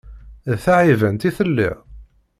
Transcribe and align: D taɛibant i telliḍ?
D 0.49 0.53
taɛibant 0.63 1.27
i 1.29 1.31
telliḍ? 1.37 1.77